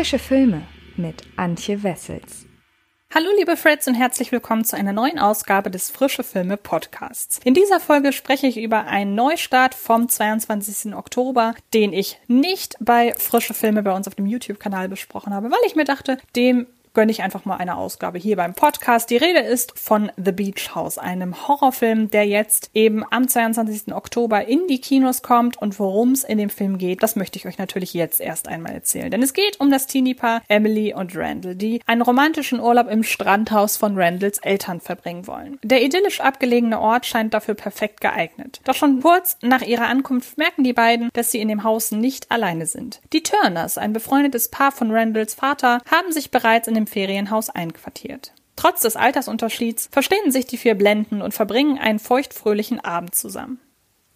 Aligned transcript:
Frische 0.00 0.18
Filme 0.18 0.62
mit 0.96 1.24
Antje 1.36 1.82
Wessels. 1.82 2.46
Hallo 3.14 3.28
liebe 3.36 3.54
Freds 3.54 3.86
und 3.86 3.92
herzlich 3.92 4.32
willkommen 4.32 4.64
zu 4.64 4.74
einer 4.74 4.94
neuen 4.94 5.18
Ausgabe 5.18 5.70
des 5.70 5.90
Frische 5.90 6.22
Filme 6.22 6.56
Podcasts. 6.56 7.38
In 7.44 7.52
dieser 7.52 7.80
Folge 7.80 8.14
spreche 8.14 8.46
ich 8.46 8.56
über 8.56 8.86
einen 8.86 9.14
Neustart 9.14 9.74
vom 9.74 10.08
22. 10.08 10.94
Oktober, 10.94 11.54
den 11.74 11.92
ich 11.92 12.18
nicht 12.28 12.76
bei 12.80 13.12
Frische 13.18 13.52
Filme 13.52 13.82
bei 13.82 13.92
uns 13.92 14.08
auf 14.08 14.14
dem 14.14 14.24
YouTube-Kanal 14.24 14.88
besprochen 14.88 15.34
habe, 15.34 15.50
weil 15.50 15.66
ich 15.66 15.76
mir 15.76 15.84
dachte, 15.84 16.16
dem 16.34 16.66
gönne 16.94 17.12
ich 17.12 17.22
einfach 17.22 17.44
mal 17.44 17.56
eine 17.56 17.76
Ausgabe 17.76 18.18
hier 18.18 18.36
beim 18.36 18.54
Podcast. 18.54 19.10
Die 19.10 19.16
Rede 19.16 19.40
ist 19.40 19.78
von 19.78 20.10
The 20.16 20.32
Beach 20.32 20.74
House, 20.74 20.98
einem 20.98 21.46
Horrorfilm, 21.48 22.10
der 22.10 22.26
jetzt 22.26 22.70
eben 22.74 23.04
am 23.10 23.28
22. 23.28 23.94
Oktober 23.94 24.44
in 24.46 24.66
die 24.68 24.80
Kinos 24.80 25.22
kommt 25.22 25.60
und 25.60 25.78
worum 25.78 26.12
es 26.12 26.24
in 26.24 26.38
dem 26.38 26.50
Film 26.50 26.78
geht, 26.78 27.02
das 27.02 27.16
möchte 27.16 27.38
ich 27.38 27.46
euch 27.46 27.58
natürlich 27.58 27.94
jetzt 27.94 28.20
erst 28.20 28.48
einmal 28.48 28.72
erzählen. 28.72 29.10
Denn 29.10 29.22
es 29.22 29.32
geht 29.32 29.60
um 29.60 29.70
das 29.70 29.86
Teenie-Paar 29.86 30.42
Emily 30.48 30.94
und 30.94 31.16
Randall, 31.16 31.54
die 31.54 31.80
einen 31.86 32.02
romantischen 32.02 32.60
Urlaub 32.60 32.88
im 32.88 33.02
Strandhaus 33.02 33.76
von 33.76 33.96
Randalls 33.96 34.38
Eltern 34.38 34.80
verbringen 34.80 35.26
wollen. 35.26 35.58
Der 35.62 35.82
idyllisch 35.82 36.20
abgelegene 36.20 36.80
Ort 36.80 37.06
scheint 37.06 37.34
dafür 37.34 37.54
perfekt 37.54 38.00
geeignet. 38.00 38.60
Doch 38.64 38.74
schon 38.74 39.00
kurz 39.00 39.36
nach 39.42 39.62
ihrer 39.62 39.86
Ankunft 39.86 40.38
merken 40.38 40.64
die 40.64 40.72
beiden, 40.72 41.10
dass 41.12 41.30
sie 41.30 41.40
in 41.40 41.48
dem 41.48 41.64
Haus 41.64 41.92
nicht 41.92 42.30
alleine 42.30 42.66
sind. 42.66 43.00
Die 43.12 43.22
Turners, 43.22 43.78
ein 43.78 43.92
befreundetes 43.92 44.48
Paar 44.48 44.72
von 44.72 44.90
Randalls 44.90 45.34
Vater, 45.34 45.80
haben 45.90 46.12
sich 46.12 46.30
bereits 46.30 46.68
in 46.68 46.74
dem 46.80 46.86
Ferienhaus 46.86 47.50
einquartiert. 47.50 48.32
Trotz 48.56 48.80
des 48.80 48.96
Altersunterschieds 48.96 49.88
verstehen 49.90 50.30
sich 50.30 50.46
die 50.46 50.58
vier 50.58 50.74
Blenden 50.74 51.22
und 51.22 51.34
verbringen 51.34 51.78
einen 51.78 51.98
feuchtfröhlichen 51.98 52.80
Abend 52.80 53.14
zusammen. 53.14 53.60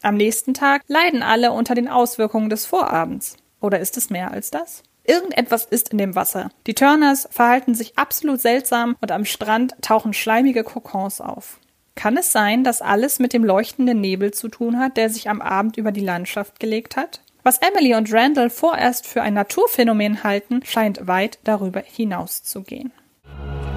Am 0.03 0.17
nächsten 0.17 0.53
Tag 0.53 0.83
leiden 0.87 1.23
alle 1.23 1.53
unter 1.53 1.75
den 1.75 1.89
Auswirkungen 1.89 2.51
des 2.51 2.67
Vorabends. 2.67 3.37
Oder 3.61 3.81
ist 3.81 3.97
es 3.97 4.11
mehr 4.11 4.33
als 4.33 4.51
das? 4.51 4.83
Irgendetwas 5.05 5.65
ist 5.65 5.91
in 5.91 5.99
dem 5.99 6.15
Wasser. 6.15 6.51
Die 6.67 6.75
Turners 6.75 7.29
verhalten 7.31 7.75
sich 7.75 7.99
absolut 7.99 8.41
seltsam 8.41 8.97
und 9.01 9.13
am 9.13 9.25
Strand 9.25 9.75
tauchen 9.81 10.13
schleimige 10.13 10.65
Kokons 10.65 11.21
auf. 11.21 11.59
Kann 11.95 12.17
es 12.17 12.33
sein, 12.33 12.65
dass 12.65 12.83
alles 12.83 13.19
mit 13.19 13.33
dem 13.33 13.45
leuchtenden 13.45 14.01
Nebel 14.01 14.33
zu 14.33 14.49
tun 14.49 14.79
hat, 14.79 14.97
der 14.97 15.11
sich 15.11 15.31
am 15.31 15.41
Abend 15.41 15.77
über 15.77 15.93
die 15.93 16.05
Landschaft 16.05 16.59
gelegt 16.59 16.97
hat? 16.97 17.21
Was 17.47 17.59
Emily 17.59 17.95
und 17.95 18.11
Randall 18.11 18.49
vorerst 18.49 19.07
für 19.07 19.21
ein 19.21 19.35
Naturphänomen 19.35 20.25
halten, 20.25 20.63
scheint 20.65 21.07
weit 21.07 21.39
darüber 21.45 21.83
hinauszugehen. 21.85 22.91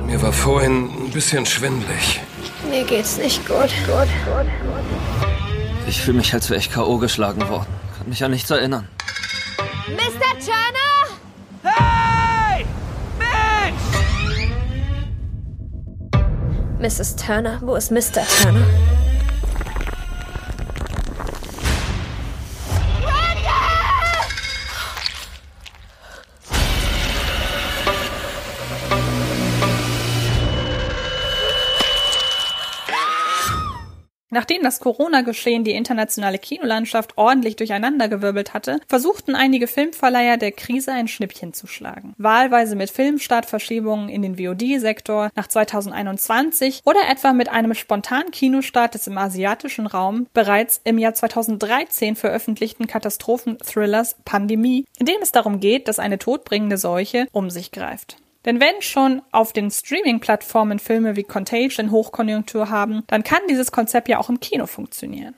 Mir 0.06 0.22
war 0.22 0.32
vorhin 0.32 0.86
ein 0.86 1.12
bisschen 1.12 1.46
schwindlig. 1.46 2.22
Mir 2.70 2.86
geht's 2.86 3.18
nicht 3.18 3.46
gut. 3.46 3.58
gut, 3.58 4.08
gut, 4.26 4.48
gut. 4.64 4.86
Ich 5.86 6.02
fühle 6.02 6.18
mich, 6.18 6.34
als 6.34 6.50
wäre 6.50 6.62
ich 6.62 6.72
K.O. 6.72 6.98
geschlagen 6.98 7.50
worden. 7.50 7.68
Kann 7.98 8.08
mich 8.08 8.24
an 8.24 8.32
nichts 8.32 8.50
erinnern. 8.50 8.88
Mr. 9.90 10.40
Turner? 10.40 11.20
Hey! 11.64 12.66
Mensch! 16.80 17.00
Mrs. 17.00 17.18
Turner? 17.18 17.60
Wo 17.62 17.76
ist 17.76 17.92
Mr. 17.92 18.26
Turner? 18.42 18.66
Nachdem 34.30 34.62
das 34.62 34.80
Corona-Geschehen 34.82 35.64
die 35.64 35.72
internationale 35.72 36.38
Kinolandschaft 36.38 37.18
ordentlich 37.18 37.56
durcheinandergewirbelt 37.56 38.54
hatte, 38.54 38.80
versuchten 38.88 39.36
einige 39.36 39.68
Filmverleiher 39.68 40.36
der 40.36 40.52
Krise 40.52 40.92
ein 40.92 41.08
Schnippchen 41.08 41.54
zu 41.54 41.66
schlagen. 41.66 42.14
Wahlweise 42.18 42.76
mit 42.76 42.92
Filmstartverschiebungen 42.92 44.10
in 44.10 44.22
den 44.22 44.38
VOD-Sektor 44.38 45.30
nach 45.36 45.48
2021 45.48 46.82
oder 46.84 47.00
etwa 47.10 47.32
mit 47.32 47.50
einem 47.50 47.74
spontanen 47.74 48.32
Kinostart 48.32 48.96
des 48.96 49.08
im 49.08 49.18
asiatischen 49.18 49.88
Raum 49.88 50.28
bereits 50.34 50.82
im 50.84 50.98
Jahr 50.98 51.14
2013 51.14 52.18
veröffentlichten 52.18 52.88
Katastrophenthrillers 52.88 54.18
Pandemie, 54.26 54.86
in 55.00 55.06
dem 55.06 55.22
es 55.22 55.32
darum 55.32 55.62
geht, 55.62 55.88
dass 55.88 56.00
eine 56.00 56.20
todbringende 56.20 56.78
Seuche 56.78 57.28
um 57.32 57.50
sich 57.50 57.72
greift. 57.72 58.18
Denn 58.48 58.62
wenn 58.62 58.82
schon 58.82 59.22
auf 59.34 59.52
den 59.52 59.70
Streaming-Plattformen 59.70 60.80
Filme 60.80 61.18
wie 61.18 61.24
Contagion 61.24 61.92
Hochkonjunktur 61.92 62.70
haben, 62.70 63.04
dann 63.08 63.24
kann 63.24 63.42
dieses 63.50 63.74
Konzept 63.74 64.08
ja 64.08 64.20
auch 64.20 64.30
im 64.30 64.40
Kino 64.40 64.68
funktionieren. 64.68 65.36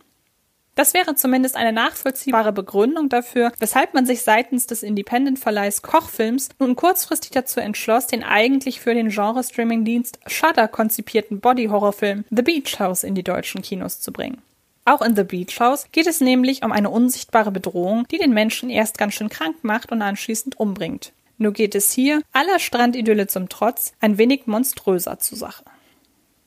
Das 0.76 0.94
wäre 0.94 1.16
zumindest 1.16 1.58
eine 1.58 1.74
nachvollziehbare 1.74 2.54
Begründung 2.54 3.10
dafür, 3.10 3.52
weshalb 3.58 3.96
man 3.96 4.06
sich 4.06 4.22
seitens 4.22 4.68
des 4.68 4.84
Independent-Verleihs 4.84 5.82
Kochfilms 5.82 6.50
nun 6.60 6.76
kurzfristig 6.76 7.32
dazu 7.32 7.60
entschloss, 7.60 8.06
den 8.06 8.24
eigentlich 8.24 8.80
für 8.80 8.94
den 8.94 9.10
Genre-Streaming-Dienst 9.10 10.20
Shudder 10.28 10.68
konzipierten 10.68 11.40
Body-Horrorfilm 11.40 12.26
The 12.30 12.44
Beach 12.44 12.80
House 12.80 13.04
in 13.04 13.16
die 13.16 13.24
deutschen 13.24 13.64
Kinos 13.64 14.00
zu 14.00 14.14
bringen. 14.14 14.44
Auch 14.86 15.02
in 15.02 15.16
The 15.16 15.24
Beach 15.24 15.60
House 15.60 15.88
geht 15.92 16.08
es 16.08 16.22
nämlich 16.22 16.64
um 16.64 16.72
eine 16.72 16.92
unsichtbare 16.92 17.52
Bedrohung, 17.52 18.08
die 18.10 18.20
den 18.20 18.34
Menschen 18.34 18.70
erst 18.70 19.00
ganz 19.00 19.16
schön 19.16 19.30
krank 19.30 19.58
macht 19.64 19.92
und 19.92 20.04
anschließend 20.04 20.60
umbringt. 20.60 21.12
Nur 21.40 21.54
geht 21.54 21.74
es 21.74 21.92
hier, 21.92 22.22
aller 22.34 22.60
Strandidylle 22.60 23.26
zum 23.26 23.50
Trotz, 23.50 23.94
ein 24.02 24.18
wenig 24.18 24.46
monströser 24.46 25.18
zur 25.20 25.38
Sache. 25.38 25.64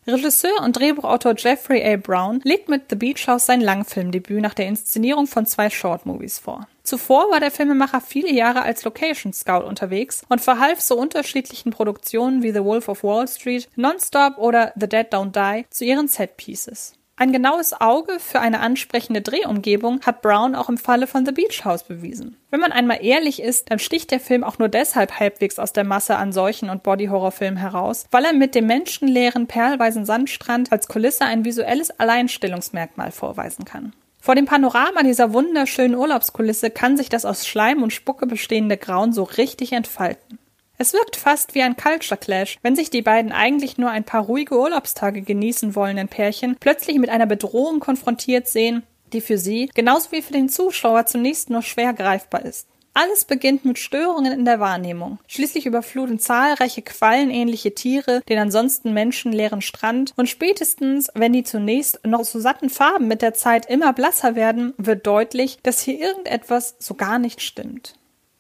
Regisseur 0.07 0.61
und 0.63 0.77
Drehbuchautor 0.77 1.35
Jeffrey 1.37 1.83
A. 1.85 1.97
Brown 1.97 2.41
legt 2.45 2.69
mit 2.69 2.91
The 2.91 2.97
Beach 2.97 3.27
House 3.27 3.47
sein 3.47 3.61
Langfilmdebüt 3.61 4.43
nach 4.43 4.53
der 4.53 4.67
Inszenierung 4.67 5.27
von 5.27 5.47
zwei 5.47 5.71
Shortmovies 5.71 6.41
vor. 6.41 6.67
Zuvor 6.83 7.31
war 7.31 7.41
der 7.41 7.53
Filmemacher 7.53 8.01
viele 8.01 8.33
Jahre 8.33 8.63
als 8.63 8.85
Location 8.85 9.33
Scout 9.33 9.65
unterwegs 9.65 10.25
und 10.29 10.41
verhalf 10.41 10.81
so 10.81 10.97
unterschiedlichen 10.97 11.71
Produktionen 11.71 12.43
wie 12.43 12.53
The 12.53 12.65
Wolf 12.65 12.89
of 12.89 13.05
Wall 13.05 13.29
Street, 13.29 13.69
Nonstop 13.77 14.39
oder 14.39 14.73
The 14.75 14.89
Dead 14.89 15.07
Don't 15.13 15.31
Die 15.33 15.67
zu 15.71 15.85
ihren 15.85 16.09
Setpieces. 16.09 16.95
Ein 17.23 17.31
genaues 17.31 17.73
Auge 17.81 18.19
für 18.19 18.41
eine 18.41 18.59
ansprechende 18.59 19.21
Drehumgebung 19.21 20.01
hat 20.05 20.23
Brown 20.23 20.57
auch 20.57 20.69
im 20.69 20.77
Falle 20.77 21.07
von 21.07 21.25
The 21.25 21.31
Beach 21.31 21.65
House 21.65 21.85
bewiesen. 21.85 22.37
Wenn 22.51 22.59
man 22.59 22.73
einmal 22.73 22.99
ehrlich 23.01 23.41
ist, 23.41 23.71
dann 23.71 23.79
sticht 23.79 24.11
der 24.11 24.19
Film 24.19 24.43
auch 24.43 24.59
nur 24.59 24.69
deshalb 24.69 25.21
halbwegs 25.21 25.61
aus 25.61 25.73
der 25.73 25.85
Masse 25.85 26.17
an 26.17 26.33
solchen 26.33 26.69
und 26.69 26.83
Body-Horror-Filmen 26.83 27.59
heraus, 27.59 28.07
weil 28.11 28.25
er 28.25 28.33
mit 28.33 28.57
dem 28.57 28.67
menschenleeren, 28.67 29.47
perlweisen 29.47 30.05
Sandstrand 30.05 30.73
als 30.73 30.89
Kulisse 30.89 31.25
ein 31.25 31.45
visuelles 31.45 31.91
Alleinstellungsmerkmal 31.93 33.13
vorweisen 33.13 33.65
kann. 33.65 33.93
Vor 34.19 34.35
dem 34.35 34.47
Panorama 34.47 35.05
dieser 35.05 35.33
wunderschönen 35.33 35.95
Urlaubskulisse 35.95 36.71
kann 36.71 36.97
sich 36.97 37.09
das 37.09 37.25
aus 37.25 37.47
Schleim 37.47 37.85
und 37.85 37.93
Spucke 37.93 38.27
bestehende 38.27 38.77
Grauen 38.77 39.13
so 39.13 39.23
richtig 39.23 39.75
entfalten. 39.75 40.41
Es 40.79 40.93
wirkt 40.93 41.17
fast 41.17 41.55
wie 41.55 41.63
ein 41.63 41.77
Culture 41.77 42.19
Clash, 42.19 42.59
wenn 42.63 42.75
sich 42.75 42.91
die 42.91 43.03
beiden 43.03 43.31
eigentlich 43.31 43.79
nur 43.79 43.91
ein 43.91 44.05
paar 44.05 44.23
ruhige 44.23 44.59
Urlaubstage 44.59 45.23
genießen 45.23 45.75
wollenden 45.75 46.09
Pärchen 46.09 46.57
plötzlich 46.59 46.99
mit 46.99 47.11
einer 47.11 47.27
Bedrohung 47.27 47.79
konfrontiert 47.79 48.49
sehen, 48.49 48.83
die 49.13 49.21
für 49.21 49.39
sie, 49.39 49.71
genauso 49.75 50.13
wie 50.13 50.23
für 50.23 50.33
den 50.33 50.49
Zuschauer, 50.49 51.07
zunächst 51.07 51.51
nur 51.51 51.63
schwer 51.63 51.93
greifbar 51.93 52.45
ist. 52.45 52.67
Alles 52.95 53.25
beginnt 53.25 53.65
mit 53.65 53.79
Störungen 53.79 54.33
in 54.33 54.45
der 54.45 54.61
Wahrnehmung. 54.61 55.19
Schließlich 55.27 55.65
überfluten 55.65 56.19
zahlreiche 56.19 56.83
quallenähnliche 56.83 57.75
Tiere 57.75 58.21
den 58.29 58.39
ansonsten 58.39 58.93
menschenleeren 58.93 59.63
Strand 59.63 60.13
und 60.17 60.29
spätestens, 60.29 61.09
wenn 61.15 61.33
die 61.33 61.43
zunächst 61.43 62.07
noch 62.07 62.25
so 62.25 62.39
satten 62.39 62.69
Farben 62.69 63.09
mit 63.09 63.23
der 63.23 63.33
Zeit 63.33 63.65
immer 63.65 63.95
blasser 63.95 64.35
werden, 64.35 64.75
wird 64.77 65.07
deutlich, 65.07 65.59
dass 65.63 65.81
hier 65.81 65.99
irgendetwas 65.99 66.77
so 66.81 66.95
gar 66.95 67.19
nicht 67.19 67.41
stimmt. 67.41 67.95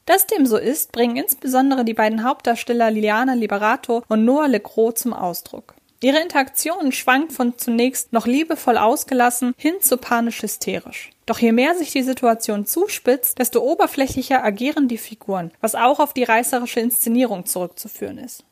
Dass 0.06 0.26
dem 0.26 0.46
so 0.46 0.56
ist, 0.56 0.92
bringen 0.92 1.16
insbesondere 1.16 1.84
die 1.84 1.94
beiden 1.94 2.24
Hauptdarsteller 2.24 2.90
Liliana 2.90 3.34
Liberato 3.34 4.02
und 4.08 4.24
Noah 4.24 4.48
Legros 4.48 4.94
zum 4.94 5.12
Ausdruck. 5.12 5.74
Ihre 6.02 6.20
Interaktion 6.20 6.90
schwankt 6.90 7.32
von 7.32 7.56
zunächst 7.56 8.12
noch 8.12 8.26
liebevoll 8.26 8.76
ausgelassen 8.76 9.54
hin 9.56 9.74
zu 9.80 9.96
panisch 9.96 10.42
hysterisch. 10.42 11.10
Doch 11.26 11.38
je 11.38 11.52
mehr 11.52 11.76
sich 11.76 11.92
die 11.92 12.02
Situation 12.02 12.66
zuspitzt, 12.66 13.38
desto 13.38 13.60
oberflächlicher 13.60 14.42
agieren 14.42 14.88
die 14.88 14.98
Figuren, 14.98 15.52
was 15.60 15.76
auch 15.76 16.00
auf 16.00 16.12
die 16.12 16.24
reißerische 16.24 16.80
Inszenierung 16.80 17.46
zurückzuführen 17.46 18.18
ist. 18.18 18.44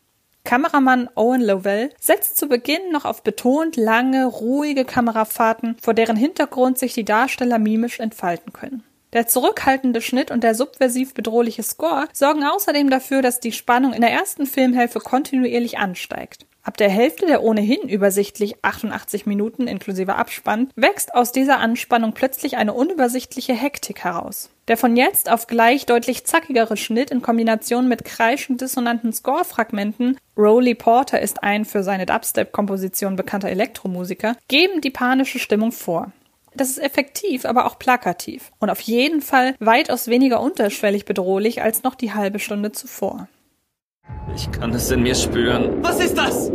Kameramann 0.44 1.08
Owen 1.16 1.42
Lovell 1.42 1.90
setzt 2.00 2.36
zu 2.36 2.46
Beginn 2.46 2.92
noch 2.92 3.04
auf 3.04 3.24
betont 3.24 3.76
lange, 3.76 4.26
ruhige 4.26 4.84
Kamerafahrten, 4.84 5.76
vor 5.82 5.92
deren 5.92 6.16
Hintergrund 6.16 6.78
sich 6.78 6.94
die 6.94 7.04
Darsteller 7.04 7.58
mimisch 7.58 7.98
entfalten 7.98 8.52
können. 8.52 8.84
Der 9.12 9.26
zurückhaltende 9.26 10.00
Schnitt 10.00 10.30
und 10.30 10.44
der 10.44 10.54
subversiv 10.54 11.14
bedrohliche 11.14 11.62
Score 11.62 12.06
sorgen 12.12 12.44
außerdem 12.44 12.90
dafür, 12.90 13.22
dass 13.22 13.40
die 13.40 13.52
Spannung 13.52 13.92
in 13.92 14.02
der 14.02 14.12
ersten 14.12 14.46
Filmhälfte 14.46 15.00
kontinuierlich 15.00 15.78
ansteigt. 15.78 16.46
Ab 16.62 16.76
der 16.76 16.90
Hälfte 16.90 17.26
der 17.26 17.42
ohnehin 17.42 17.88
übersichtlich 17.88 18.62
88 18.62 19.24
Minuten 19.24 19.66
inklusive 19.66 20.16
Abspann 20.16 20.68
wächst 20.76 21.14
aus 21.14 21.32
dieser 21.32 21.58
Anspannung 21.58 22.12
plötzlich 22.12 22.58
eine 22.58 22.74
unübersichtliche 22.74 23.54
Hektik 23.54 24.04
heraus. 24.04 24.50
Der 24.68 24.76
von 24.76 24.96
jetzt 24.96 25.30
auf 25.30 25.46
gleich 25.46 25.86
deutlich 25.86 26.26
zackigere 26.26 26.76
Schnitt 26.76 27.10
in 27.10 27.22
Kombination 27.22 27.88
mit 27.88 28.04
kreischend 28.04 28.60
dissonanten 28.60 29.12
Score-Fragmenten 29.12 30.18
Rowley 30.36 30.74
Porter 30.74 31.20
ist 31.20 31.42
ein 31.42 31.64
für 31.64 31.82
seine 31.82 32.06
Dubstep-Komposition 32.06 33.16
bekannter 33.16 33.48
Elektromusiker, 33.48 34.36
geben 34.46 34.80
die 34.82 34.90
panische 34.90 35.38
Stimmung 35.38 35.72
vor. 35.72 36.12
Das 36.54 36.68
ist 36.68 36.78
effektiv, 36.78 37.44
aber 37.44 37.66
auch 37.66 37.78
plakativ. 37.78 38.50
Und 38.58 38.70
auf 38.70 38.80
jeden 38.80 39.20
Fall 39.20 39.54
weitaus 39.60 40.08
weniger 40.08 40.40
unterschwellig 40.40 41.04
bedrohlich 41.04 41.62
als 41.62 41.82
noch 41.82 41.94
die 41.94 42.12
halbe 42.12 42.38
Stunde 42.38 42.72
zuvor. 42.72 43.28
Ich 44.34 44.50
kann 44.50 44.72
es 44.74 44.90
in 44.90 45.02
mir 45.02 45.14
spüren. 45.14 45.82
Was 45.82 46.00
ist 46.00 46.18
das? 46.18 46.50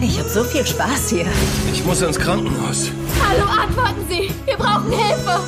Ich 0.00 0.18
habe 0.18 0.28
so 0.28 0.44
viel 0.44 0.66
Spaß 0.66 1.10
hier. 1.10 1.26
Ich 1.72 1.84
muss 1.84 2.02
ins 2.02 2.18
Krankenhaus. 2.18 2.90
Hallo, 3.24 3.44
antworten 3.44 4.04
Sie! 4.08 4.30
Wir 4.44 4.56
brauchen 4.56 4.90
Hilfe! 4.90 5.40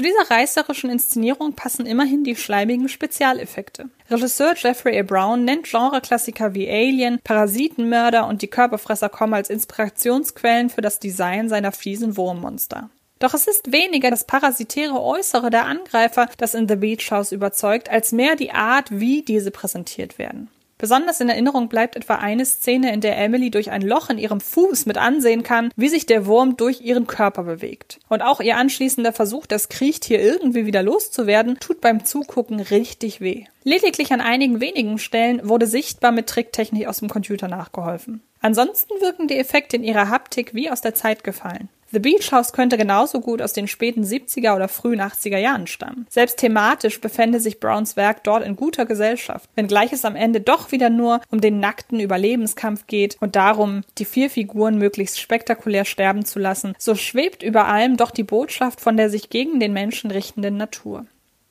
Zu 0.00 0.06
dieser 0.06 0.30
reißerischen 0.30 0.88
Inszenierung 0.88 1.52
passen 1.52 1.84
immerhin 1.84 2.24
die 2.24 2.34
schleimigen 2.34 2.88
Spezialeffekte. 2.88 3.90
Regisseur 4.10 4.54
Jeffrey 4.56 4.98
A. 4.98 5.02
Brown 5.02 5.44
nennt 5.44 5.66
Genreklassiker 5.66 6.54
wie 6.54 6.70
Alien, 6.70 7.20
Parasitenmörder 7.22 8.26
und 8.26 8.40
die 8.40 8.48
Körperfresser 8.48 9.10
kommen 9.10 9.34
als 9.34 9.50
Inspirationsquellen 9.50 10.70
für 10.70 10.80
das 10.80 11.00
Design 11.00 11.50
seiner 11.50 11.70
fiesen 11.72 12.16
Wurmmonster. 12.16 12.88
Doch 13.18 13.34
es 13.34 13.46
ist 13.46 13.72
weniger 13.72 14.10
das 14.10 14.24
parasitäre 14.24 14.98
Äußere 14.98 15.50
der 15.50 15.66
Angreifer, 15.66 16.30
das 16.38 16.54
in 16.54 16.66
The 16.66 16.76
Beach 16.76 17.10
House 17.10 17.30
überzeugt, 17.30 17.90
als 17.90 18.10
mehr 18.10 18.36
die 18.36 18.52
Art, 18.52 18.86
wie 18.90 19.20
diese 19.20 19.50
präsentiert 19.50 20.16
werden. 20.18 20.48
Besonders 20.80 21.20
in 21.20 21.28
Erinnerung 21.28 21.68
bleibt 21.68 21.94
etwa 21.94 22.14
eine 22.14 22.46
Szene, 22.46 22.90
in 22.94 23.02
der 23.02 23.18
Emily 23.18 23.50
durch 23.50 23.70
ein 23.70 23.82
Loch 23.82 24.08
in 24.08 24.16
ihrem 24.16 24.40
Fuß 24.40 24.86
mit 24.86 24.96
ansehen 24.96 25.42
kann, 25.42 25.70
wie 25.76 25.90
sich 25.90 26.06
der 26.06 26.24
Wurm 26.24 26.56
durch 26.56 26.80
ihren 26.80 27.06
Körper 27.06 27.42
bewegt. 27.42 27.98
Und 28.08 28.22
auch 28.22 28.40
ihr 28.40 28.56
anschließender 28.56 29.12
Versuch, 29.12 29.44
das 29.44 29.68
Kriechtier 29.68 30.22
irgendwie 30.22 30.64
wieder 30.64 30.82
loszuwerden, 30.82 31.58
tut 31.60 31.82
beim 31.82 32.06
Zugucken 32.06 32.60
richtig 32.60 33.20
weh. 33.20 33.44
Lediglich 33.62 34.10
an 34.14 34.22
einigen 34.22 34.62
wenigen 34.62 34.96
Stellen 34.96 35.46
wurde 35.46 35.66
sichtbar 35.66 36.12
mit 36.12 36.28
Tricktechnik 36.28 36.88
aus 36.88 37.00
dem 37.00 37.10
Computer 37.10 37.46
nachgeholfen. 37.46 38.22
Ansonsten 38.40 38.94
wirken 39.02 39.28
die 39.28 39.36
Effekte 39.36 39.76
in 39.76 39.84
ihrer 39.84 40.08
Haptik 40.08 40.54
wie 40.54 40.70
aus 40.70 40.80
der 40.80 40.94
Zeit 40.94 41.24
gefallen. 41.24 41.68
The 41.92 41.98
Beach 41.98 42.30
House 42.30 42.52
könnte 42.52 42.76
genauso 42.76 43.20
gut 43.20 43.42
aus 43.42 43.52
den 43.52 43.66
späten 43.66 44.04
70er 44.04 44.54
oder 44.54 44.68
frühen 44.68 45.00
80er 45.00 45.38
Jahren 45.38 45.66
stammen. 45.66 46.06
Selbst 46.08 46.38
thematisch 46.38 47.00
befände 47.00 47.40
sich 47.40 47.58
Browns 47.58 47.96
Werk 47.96 48.22
dort 48.22 48.44
in 48.44 48.54
guter 48.54 48.86
Gesellschaft, 48.86 49.50
wenngleich 49.56 49.92
es 49.92 50.04
am 50.04 50.14
Ende 50.14 50.40
doch 50.40 50.70
wieder 50.70 50.88
nur 50.88 51.20
um 51.30 51.40
den 51.40 51.58
nackten 51.58 51.98
Überlebenskampf 51.98 52.86
geht 52.86 53.16
und 53.20 53.34
darum, 53.34 53.82
die 53.98 54.04
vier 54.04 54.30
Figuren 54.30 54.78
möglichst 54.78 55.18
spektakulär 55.18 55.84
sterben 55.84 56.24
zu 56.24 56.38
lassen, 56.38 56.74
so 56.78 56.94
schwebt 56.94 57.42
über 57.42 57.66
allem 57.66 57.96
doch 57.96 58.12
die 58.12 58.22
Botschaft 58.22 58.80
von 58.80 58.96
der 58.96 59.10
sich 59.10 59.28
gegen 59.28 59.58
den 59.58 59.72
Menschen 59.72 60.12
richtenden 60.12 60.56
Natur. 60.56 61.06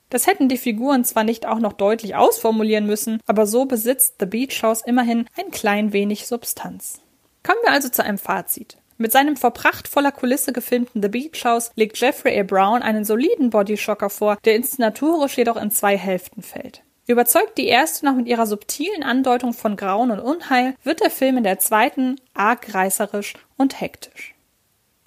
Das 0.10 0.26
hätten 0.26 0.50
die 0.50 0.58
Figuren 0.58 1.04
zwar 1.04 1.24
nicht 1.24 1.46
auch 1.46 1.60
noch 1.60 1.74
deutlich 1.74 2.16
ausformulieren 2.16 2.86
müssen, 2.86 3.20
aber 3.28 3.46
so 3.46 3.66
besitzt 3.66 4.16
The 4.20 4.26
Beach 4.26 4.64
House 4.64 4.82
immerhin 4.86 5.26
ein 5.38 5.52
klein 5.52 5.94
wenig 5.94 6.26
Substanz. 6.26 7.02
Kommen 7.44 7.60
wir 7.64 7.72
also 7.72 7.90
zu 7.90 8.04
einem 8.04 8.18
Fazit. 8.18 8.78
Mit 9.02 9.14
seinem 9.14 9.38
vor 9.38 9.52
prachtvoller 9.52 10.12
Kulisse 10.12 10.52
gefilmten 10.52 11.02
The 11.02 11.08
Beach 11.08 11.46
House 11.46 11.72
legt 11.76 11.98
Jeffrey 11.98 12.38
A. 12.38 12.44
Brown 12.44 12.82
einen 12.82 13.06
soliden 13.06 13.50
Bodyshocker 13.50 14.10
vor, 14.10 14.38
der 14.44 14.58
inszenatorisch 14.58 15.38
jedoch 15.38 15.56
in 15.56 15.72
zwei 15.72 15.98
Hälften 15.98 16.42
fällt. 16.42 16.84
Überzeugt 17.08 17.58
die 17.58 17.68
erste 17.68 18.06
noch 18.06 18.16
mit 18.16 18.28
ihrer 18.28 18.46
subtilen 18.46 19.04
Andeutung 19.04 19.54
von 19.54 19.78
Grauen 19.78 20.12
und 20.12 20.20
Unheil, 20.20 20.76
wird 20.84 21.00
der 21.00 21.10
Film 21.10 21.38
in 21.38 21.46
der 21.46 21.60
zweiten 21.60 22.18
arg 22.34 22.74
reißerisch 22.76 23.36
und 23.56 23.80
hektisch. 23.80 24.36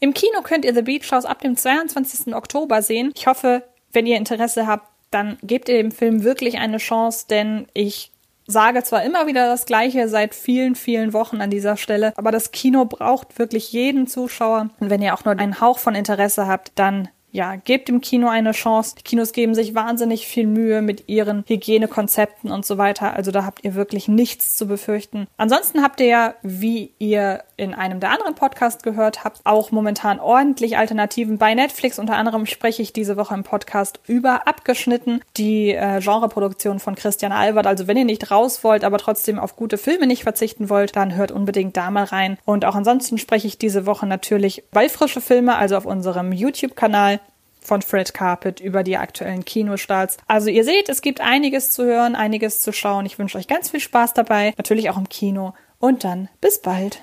Im 0.01 0.15
Kino 0.15 0.41
könnt 0.43 0.65
ihr 0.65 0.75
The 0.75 0.81
Beach 0.83 1.13
House 1.13 1.27
ab 1.27 1.43
dem 1.43 1.55
22. 1.55 2.35
Oktober 2.35 2.81
sehen. 2.81 3.13
Ich 3.15 3.27
hoffe, 3.27 3.63
wenn 3.93 4.07
ihr 4.07 4.17
Interesse 4.17 4.67
habt, 4.67 4.89
dann 5.11 5.37
gebt 5.43 5.69
ihr 5.69 5.77
dem 5.77 5.93
Film 5.93 6.25
wirklich 6.25 6.57
eine 6.57 6.79
Chance, 6.79 7.27
denn 7.29 7.67
ich 7.75 8.11
sage 8.53 8.83
zwar 8.85 9.03
immer 9.03 9.27
wieder 9.27 9.47
das 9.49 9.67
Gleiche 9.67 10.09
seit 10.09 10.35
vielen, 10.35 10.75
vielen 10.75 11.13
Wochen 11.13 11.41
an 11.41 11.51
dieser 11.51 11.77
Stelle, 11.77 12.13
aber 12.17 12.31
das 12.31 12.53
Kino 12.53 12.85
braucht 12.85 13.39
wirklich 13.39 13.73
jeden 13.73 14.07
Zuschauer. 14.07 14.71
Und 14.79 14.91
wenn 14.91 15.03
ihr 15.03 15.15
auch 15.15 15.25
nur 15.25 15.39
einen 15.39 15.61
Hauch 15.61 15.79
von 15.79 15.95
Interesse 15.95 16.47
habt, 16.47 16.73
dann 16.77 17.09
ja, 17.33 17.57
gebt 17.57 17.89
dem 17.89 18.03
Kino 18.03 18.29
eine 18.29 18.53
Chance. 18.53 18.95
Die 18.99 19.03
Kinos 19.03 19.33
geben 19.33 19.55
sich 19.55 19.75
wahnsinnig 19.75 20.27
viel 20.27 20.47
Mühe 20.47 20.83
mit 20.83 21.09
ihren 21.09 21.45
Hygienekonzepten 21.49 22.51
und 22.51 22.67
so 22.67 22.77
weiter. 22.77 23.15
Also 23.15 23.31
da 23.31 23.47
habt 23.47 23.65
ihr 23.65 23.75
wirklich 23.75 24.07
nichts 24.07 24.55
zu 24.55 24.67
befürchten. 24.67 25.27
Ansonsten 25.39 25.83
habt 25.83 26.01
ihr 26.01 26.07
ja, 26.07 26.35
wie 26.43 26.93
ihr 26.99 27.43
in 27.63 27.75
einem 27.75 28.01
der 28.01 28.11
anderen 28.11 28.35
Podcasts 28.35 28.83
gehört 28.83 29.25
habt, 29.25 29.41
auch 29.45 29.71
momentan 29.71 30.21
ordentlich 30.21 30.77
Alternativen 30.77 31.39
bei 31.39 31.55
Netflix. 31.55 31.99
Unter 31.99 32.17
anderem 32.17 32.47
spreche 32.47 32.83
ich 32.83 32.93
diese 32.93 33.17
Woche 33.17 33.35
im 33.35 33.45
Podcast 33.45 34.01
über 34.07 34.47
Abgeschnitten, 34.47 35.21
die 35.37 35.71
äh, 35.71 36.01
Genreproduktion 36.01 36.81
von 36.81 36.95
Christian 36.95 37.33
Albert. 37.33 37.67
Also 37.67 37.87
wenn 37.87 37.97
ihr 37.97 38.05
nicht 38.05 38.31
raus 38.31 38.65
wollt, 38.65 38.85
aber 38.85 38.99
trotzdem 38.99 39.39
auf 39.39 39.57
gute 39.57 39.79
Filme 39.79 40.07
nicht 40.07 40.25
verzichten 40.25 40.69
wollt, 40.69 40.97
dann 40.97 41.15
hört 41.15 41.33
unbedingt 41.33 41.77
da 41.77 41.91
mal 41.91 42.05
rein. 42.05 42.39
Und 42.45 42.65
auch 42.65 42.75
ansonsten 42.75 43.19
spreche 43.19 43.47
ich 43.47 43.59
diese 43.59 43.87
Woche 43.87 44.07
natürlich 44.07 44.65
bei 44.73 44.89
frische 44.89 45.21
Filme, 45.21 45.57
also 45.57 45.77
auf 45.77 45.87
unserem 45.87 46.33
YouTube-Kanal 46.33 47.21
von 47.63 47.81
Fred 47.81 48.13
Carpet 48.13 48.61
über 48.61 48.83
die 48.83 48.97
aktuellen 48.97 49.45
Kinostarts. 49.45 50.17
Also 50.27 50.51
ihr 50.51 50.65
seht, 50.65 50.89
es 50.89 51.01
gibt 51.01 51.21
einiges 51.21 51.71
zu 51.71 51.85
hören, 51.85 52.17
einiges 52.17 52.61
zu 52.61 52.73
schauen. 52.73 53.07
Ich 53.07 53.19
wünsche 53.19 53.39
euch 53.39 53.49
ganz 53.49 53.71
viel 53.71 53.81
Spaß 53.81 54.15
dabei, 54.15 54.53
natürlich 54.59 54.91
auch 54.91 54.99
im 54.99 55.09
Kino. 55.09 55.55
Und 55.79 56.05
dann 56.05 56.29
bis 56.41 56.61
bald. 56.61 57.03